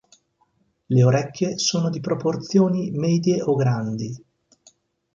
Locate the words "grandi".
3.55-4.11